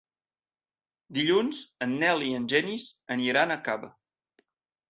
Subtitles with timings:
[1.17, 3.93] Dilluns en Nel i en Genís aniran a Cava.